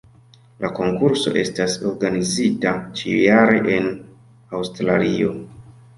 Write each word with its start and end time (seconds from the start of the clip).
La 0.63 0.69
konkurso 0.77 1.33
estas 1.41 1.75
organizita 1.91 2.73
ĉiujare 3.01 3.61
en 3.77 3.87
Aŭstralio. 4.61 5.37